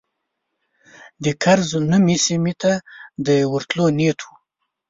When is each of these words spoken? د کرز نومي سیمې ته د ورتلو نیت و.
د 1.23 1.25
کرز 1.43 1.69
نومي 1.89 2.17
سیمې 2.25 2.53
ته 2.61 2.71
د 3.25 3.27
ورتلو 3.51 3.85
نیت 3.99 4.19
و. 4.23 4.27